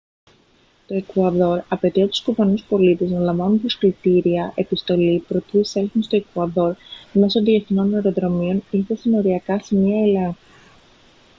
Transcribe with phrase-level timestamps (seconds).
[0.87, 6.75] το εκουαδόρ απαιτεί από τους κουβανούς πολίτες να λαμβάνουν προσκλητήρια επιστολή προτού εισέλθουν στο εκουαδόρ
[7.13, 10.35] μέσω διεθνών αεροδρομίων ή στα συνοριακά σημεία ελέγχου